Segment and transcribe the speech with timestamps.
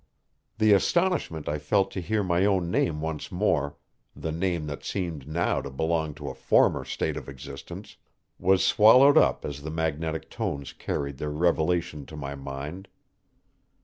[0.57, 3.77] The astonishment I felt to hear my own name once more
[4.15, 7.97] the name that seemed now to belong to a former state of existence
[8.39, 12.87] was swallowed up as the magnetic tones carried their revelation to my mind.